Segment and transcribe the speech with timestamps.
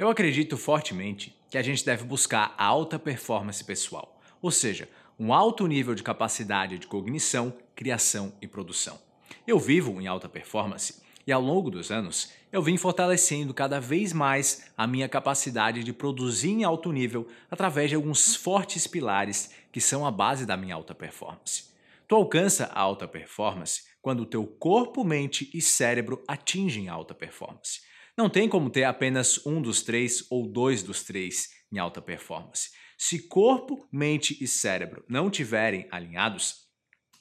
[0.00, 4.88] Eu acredito fortemente que a gente deve buscar a alta performance pessoal, ou seja,
[5.18, 8.98] um alto nível de capacidade de cognição, criação e produção.
[9.46, 14.14] Eu vivo em alta performance e ao longo dos anos eu vim fortalecendo cada vez
[14.14, 19.82] mais a minha capacidade de produzir em alto nível através de alguns fortes pilares que
[19.82, 21.74] são a base da minha alta performance.
[22.08, 27.14] Tu alcança a alta performance quando o teu corpo, mente e cérebro atingem a alta
[27.14, 27.90] performance.
[28.16, 32.70] Não tem como ter apenas um dos três ou dois dos três em alta performance.
[32.98, 36.68] Se corpo, mente e cérebro não tiverem alinhados,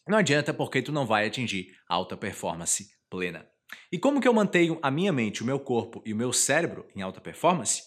[0.07, 3.47] não adianta porque tu não vai atingir alta performance plena.
[3.91, 6.87] E como que eu mantenho a minha mente, o meu corpo e o meu cérebro
[6.95, 7.83] em alta performance?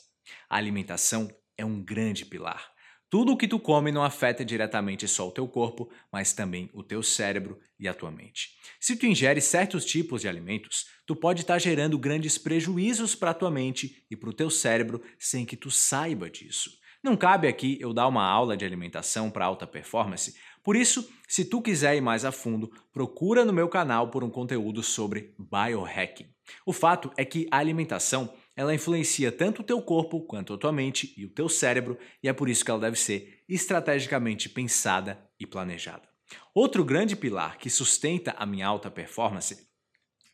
[0.49, 1.29] A alimentação
[1.59, 2.73] é um grande pilar.
[3.13, 6.83] Tudo o que tu come não afeta diretamente só o teu corpo, mas também o
[6.83, 8.57] teu cérebro e a tua mente.
[8.81, 13.33] Se tu ingere certos tipos de alimentos, tu pode estar tá gerando grandes prejuízos para
[13.33, 16.71] a tua mente e para o teu cérebro sem que tu saiba disso.
[17.05, 21.45] Não cabe aqui eu dar uma aula de alimentação para alta performance, por isso, se
[21.45, 26.29] tu quiser ir mais a fundo, procura no meu canal por um conteúdo sobre biohacking.
[26.65, 30.73] O fato é que a alimentação ela influencia tanto o teu corpo quanto a tua
[30.73, 35.27] mente e o teu cérebro, e é por isso que ela deve ser estrategicamente pensada
[35.39, 36.09] e planejada.
[36.55, 39.67] Outro grande pilar que sustenta a minha alta performance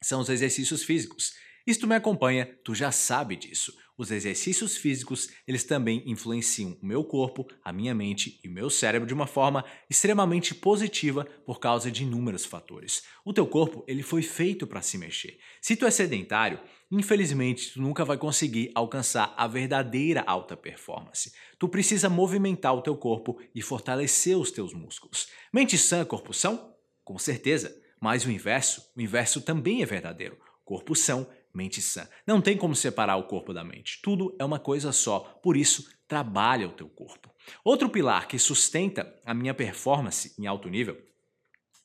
[0.02, 1.33] são os exercícios físicos.
[1.69, 3.77] E se tu me acompanha, tu já sabe disso.
[3.98, 8.70] Os exercícios físicos, eles também influenciam o meu corpo, a minha mente e o meu
[8.70, 13.02] cérebro de uma forma extremamente positiva por causa de inúmeros fatores.
[13.22, 15.36] O teu corpo, ele foi feito para se mexer.
[15.61, 16.58] Se tu é sedentário,
[16.91, 21.34] infelizmente tu nunca vai conseguir alcançar a verdadeira alta performance.
[21.58, 25.28] Tu precisa movimentar o teu corpo e fortalecer os teus músculos.
[25.52, 26.74] Mente sã, corpo são?
[27.05, 27.78] Com certeza.
[28.00, 30.39] Mas o inverso, o inverso também é verdadeiro.
[30.69, 32.08] Corpo são mente sã.
[32.27, 34.00] Não tem como separar o corpo da mente.
[34.02, 35.20] Tudo é uma coisa só.
[35.42, 37.30] Por isso, trabalha o teu corpo.
[37.64, 40.96] Outro pilar que sustenta a minha performance em alto nível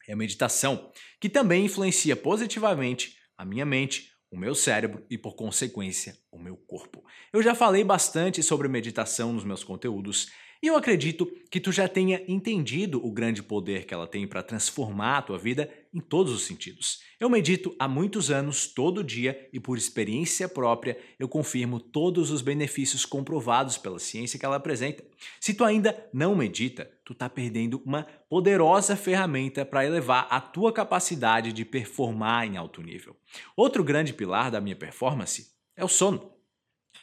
[0.07, 5.35] é a meditação, que também influencia positivamente a minha mente, o meu cérebro e, por
[5.35, 7.03] consequência, o meu corpo.
[7.31, 10.29] Eu já falei bastante sobre meditação nos meus conteúdos
[10.63, 14.41] e eu acredito que tu já tenha entendido o grande poder que ela tem para
[14.41, 17.01] transformar a tua vida em todos os sentidos.
[17.19, 22.41] Eu medito há muitos anos, todo dia, e por experiência própria, eu confirmo todos os
[22.41, 25.03] benefícios comprovados pela ciência que ela apresenta.
[25.37, 30.71] Se tu ainda não medita, tu está perdendo uma poderosa ferramenta para elevar a tua
[30.71, 33.17] capacidade de performar em alto nível.
[33.53, 36.31] Outro grande pilar da minha performance é o sono.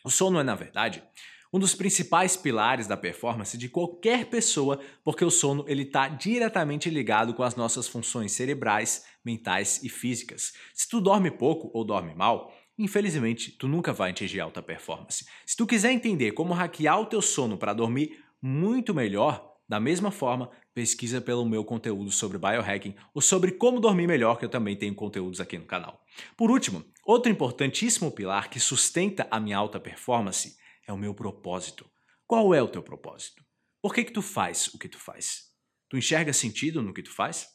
[0.03, 1.03] O sono é, na verdade,
[1.53, 6.89] um dos principais pilares da performance de qualquer pessoa, porque o sono ele está diretamente
[6.89, 10.53] ligado com as nossas funções cerebrais, mentais e físicas.
[10.73, 15.25] Se tu dorme pouco ou dorme mal, infelizmente tu nunca vai atingir alta performance.
[15.45, 20.11] Se tu quiser entender como hackear o teu sono para dormir muito melhor, da mesma
[20.11, 24.77] forma, pesquisa pelo meu conteúdo sobre biohacking ou sobre como dormir melhor, que eu também
[24.77, 26.03] tenho conteúdos aqui no canal.
[26.37, 30.57] Por último, outro importantíssimo pilar que sustenta a minha alta performance
[30.91, 31.89] é o meu propósito.
[32.27, 33.45] Qual é o teu propósito?
[33.81, 35.45] Por que, que tu faz o que tu faz?
[35.89, 37.47] Tu enxerga sentido no que tu faz?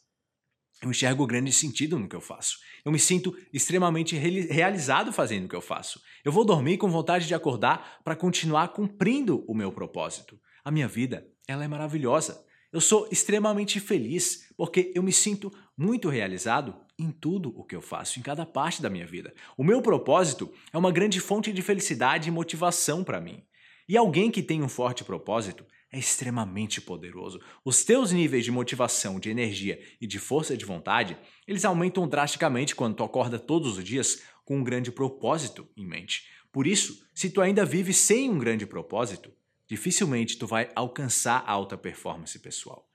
[0.82, 2.58] Eu enxergo grande sentido no que eu faço.
[2.84, 6.02] Eu me sinto extremamente realizado fazendo o que eu faço.
[6.24, 10.40] Eu vou dormir com vontade de acordar para continuar cumprindo o meu propósito.
[10.64, 12.44] A minha vida, ela é maravilhosa.
[12.74, 17.82] Eu sou extremamente feliz porque eu me sinto muito realizado em tudo o que eu
[17.82, 19.34] faço, em cada parte da minha vida.
[19.58, 23.44] O meu propósito é uma grande fonte de felicidade e motivação para mim.
[23.88, 27.40] E alguém que tem um forte propósito é extremamente poderoso.
[27.64, 31.18] Os teus níveis de motivação, de energia e de força de vontade,
[31.48, 36.28] eles aumentam drasticamente quando tu acorda todos os dias com um grande propósito em mente.
[36.52, 39.32] Por isso, se tu ainda vive sem um grande propósito,
[39.68, 42.88] dificilmente tu vai alcançar alta performance pessoal.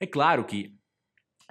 [0.00, 0.76] É claro que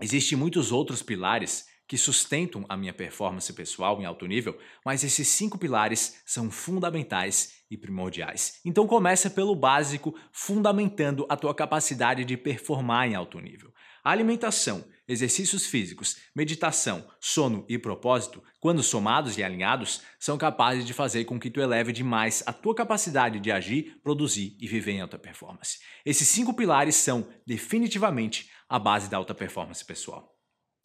[0.02, 5.28] existem muitos outros pilares que sustentam a minha performance pessoal em alto nível, mas esses
[5.28, 8.62] cinco pilares são fundamentais e primordiais.
[8.64, 13.74] Então começa pelo básico, fundamentando a tua capacidade de performar em alto nível.
[14.06, 21.26] Alimentação, exercícios físicos, meditação, sono e propósito, quando somados e alinhados, são capazes de fazer
[21.26, 25.20] com que tu eleve demais a tua capacidade de agir, produzir e viver em alta
[25.20, 25.80] performance.
[26.06, 30.41] Esses cinco pilares são definitivamente a base da alta performance pessoal.